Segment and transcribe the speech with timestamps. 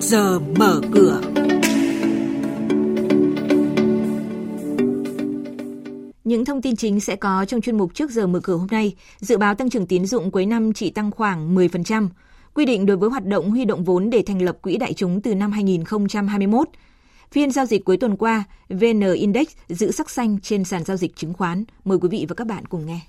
[0.00, 1.20] giờ mở cửa.
[6.24, 8.94] Những thông tin chính sẽ có trong chuyên mục trước giờ mở cửa hôm nay.
[9.18, 12.08] Dự báo tăng trưởng tín dụng cuối năm chỉ tăng khoảng 10%.
[12.54, 15.20] Quy định đối với hoạt động huy động vốn để thành lập quỹ đại chúng
[15.20, 16.68] từ năm 2021.
[17.32, 21.16] Phiên giao dịch cuối tuần qua, VN Index giữ sắc xanh trên sàn giao dịch
[21.16, 21.64] chứng khoán.
[21.84, 23.00] Mời quý vị và các bạn cùng nghe.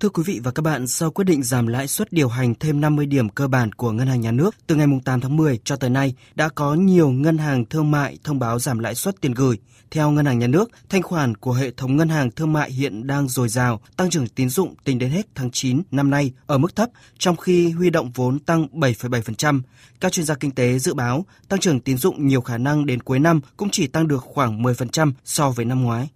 [0.00, 2.80] Thưa quý vị và các bạn, sau quyết định giảm lãi suất điều hành thêm
[2.80, 5.76] 50 điểm cơ bản của Ngân hàng Nhà nước từ ngày 8 tháng 10 cho
[5.76, 9.32] tới nay, đã có nhiều ngân hàng thương mại thông báo giảm lãi suất tiền
[9.32, 9.58] gửi.
[9.90, 13.06] Theo Ngân hàng Nhà nước, thanh khoản của hệ thống ngân hàng thương mại hiện
[13.06, 16.58] đang dồi dào, tăng trưởng tín dụng tính đến hết tháng 9 năm nay ở
[16.58, 19.60] mức thấp, trong khi huy động vốn tăng 7,7%.
[20.00, 23.02] Các chuyên gia kinh tế dự báo tăng trưởng tín dụng nhiều khả năng đến
[23.02, 26.08] cuối năm cũng chỉ tăng được khoảng 10% so với năm ngoái.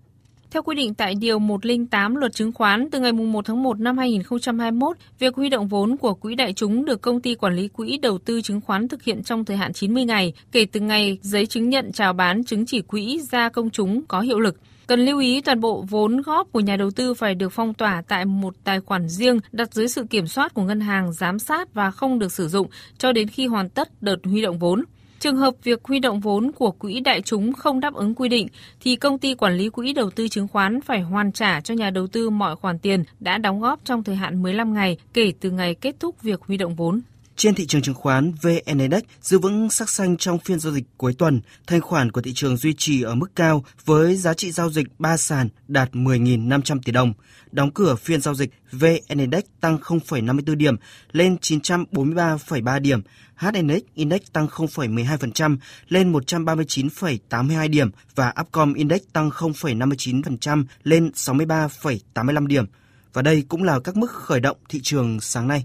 [0.50, 3.98] Theo quy định tại Điều 108 Luật Chứng khoán, từ ngày 1 tháng 1 năm
[3.98, 7.98] 2021, việc huy động vốn của quỹ đại chúng được công ty quản lý quỹ
[7.98, 11.46] đầu tư chứng khoán thực hiện trong thời hạn 90 ngày kể từ ngày giấy
[11.46, 14.56] chứng nhận chào bán chứng chỉ quỹ ra công chúng có hiệu lực.
[14.86, 18.02] Cần lưu ý toàn bộ vốn góp của nhà đầu tư phải được phong tỏa
[18.08, 21.74] tại một tài khoản riêng đặt dưới sự kiểm soát của ngân hàng giám sát
[21.74, 24.84] và không được sử dụng cho đến khi hoàn tất đợt huy động vốn.
[25.20, 28.48] Trường hợp việc huy động vốn của quỹ đại chúng không đáp ứng quy định,
[28.80, 31.90] thì công ty quản lý quỹ đầu tư chứng khoán phải hoàn trả cho nhà
[31.90, 35.50] đầu tư mọi khoản tiền đã đóng góp trong thời hạn 15 ngày kể từ
[35.50, 37.00] ngày kết thúc việc huy động vốn.
[37.40, 40.84] Trên thị trường chứng khoán, VN Index giữ vững sắc xanh trong phiên giao dịch
[40.96, 41.40] cuối tuần.
[41.66, 44.86] Thanh khoản của thị trường duy trì ở mức cao với giá trị giao dịch
[44.98, 47.12] 3 sàn đạt 10.500 tỷ đồng.
[47.52, 50.76] Đóng cửa phiên giao dịch, VN Index tăng 0,54 điểm
[51.12, 53.02] lên 943,3 điểm.
[53.36, 55.56] HNX Index tăng 0,12%
[55.88, 62.64] lên 139,82 điểm và Upcom Index tăng 0,59% lên 63,85 điểm.
[63.12, 65.64] Và đây cũng là các mức khởi động thị trường sáng nay.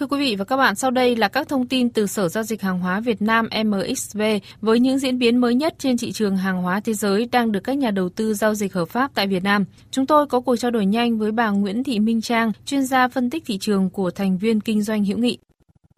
[0.00, 2.44] Thưa quý vị và các bạn, sau đây là các thông tin từ Sở Giao
[2.44, 4.22] dịch Hàng hóa Việt Nam MXV
[4.60, 7.60] với những diễn biến mới nhất trên thị trường hàng hóa thế giới đang được
[7.64, 9.64] các nhà đầu tư giao dịch hợp pháp tại Việt Nam.
[9.90, 13.08] Chúng tôi có cuộc trao đổi nhanh với bà Nguyễn Thị Minh Trang, chuyên gia
[13.08, 15.38] phân tích thị trường của thành viên kinh doanh hữu nghị.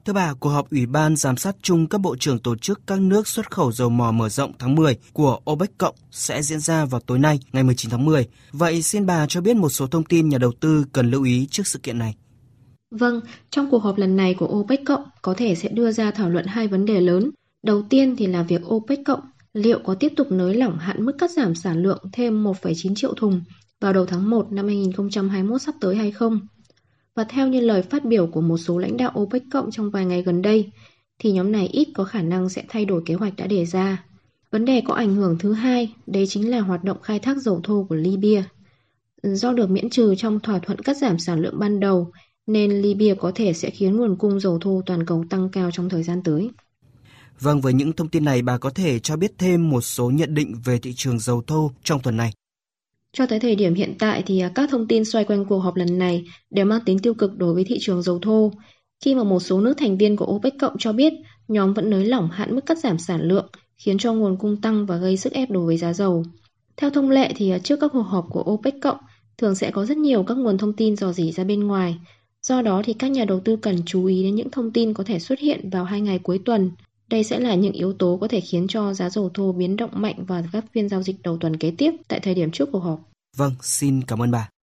[0.05, 3.01] Thưa bà, cuộc họp Ủy ban giám sát chung các bộ trưởng tổ chức các
[3.01, 6.85] nước xuất khẩu dầu mỏ mở rộng tháng 10 của OPEC cộng sẽ diễn ra
[6.85, 8.29] vào tối nay, ngày 19 tháng 10.
[8.53, 11.47] Vậy xin bà cho biết một số thông tin nhà đầu tư cần lưu ý
[11.51, 12.15] trước sự kiện này.
[12.93, 13.21] Vâng,
[13.51, 16.47] trong cuộc họp lần này của OPEC cộng có thể sẽ đưa ra thảo luận
[16.47, 17.31] hai vấn đề lớn.
[17.63, 19.21] Đầu tiên thì là việc OPEC cộng
[19.55, 23.15] liệu có tiếp tục nới lỏng hạn mức cắt giảm sản lượng thêm 1,9 triệu
[23.15, 23.41] thùng
[23.81, 26.41] vào đầu tháng 1 năm 2021 sắp tới hay không?
[27.15, 30.05] Và theo như lời phát biểu của một số lãnh đạo OPEC cộng trong vài
[30.05, 30.71] ngày gần đây,
[31.19, 34.05] thì nhóm này ít có khả năng sẽ thay đổi kế hoạch đã đề ra.
[34.51, 37.61] Vấn đề có ảnh hưởng thứ hai, đấy chính là hoạt động khai thác dầu
[37.65, 38.43] thô của Libya.
[39.23, 42.13] Do được miễn trừ trong thỏa thuận cắt giảm sản lượng ban đầu,
[42.47, 45.89] nên Libya có thể sẽ khiến nguồn cung dầu thô toàn cầu tăng cao trong
[45.89, 46.51] thời gian tới.
[47.41, 50.35] Vâng, với những thông tin này, bà có thể cho biết thêm một số nhận
[50.35, 52.33] định về thị trường dầu thô trong tuần này.
[53.13, 55.77] Cho tới thời điểm hiện tại thì à, các thông tin xoay quanh cuộc họp
[55.77, 58.53] lần này đều mang tính tiêu cực đối với thị trường dầu thô,
[59.05, 61.13] khi mà một số nước thành viên của OPEC cộng cho biết
[61.49, 64.87] nhóm vẫn nới lỏng hạn mức cắt giảm sản lượng, khiến cho nguồn cung tăng
[64.87, 66.25] và gây sức ép đối với giá dầu.
[66.77, 68.99] Theo thông lệ thì à, trước các cuộc họp của OPEC cộng
[69.39, 71.97] thường sẽ có rất nhiều các nguồn thông tin dò dỉ ra bên ngoài.
[72.47, 75.05] Do đó thì các nhà đầu tư cần chú ý đến những thông tin có
[75.05, 76.71] thể xuất hiện vào hai ngày cuối tuần.
[77.09, 79.91] Đây sẽ là những yếu tố có thể khiến cho giá dầu thô biến động
[79.93, 82.79] mạnh vào các phiên giao dịch đầu tuần kế tiếp tại thời điểm trước cuộc
[82.79, 83.01] họp.
[83.37, 84.49] Vâng, xin cảm ơn bà.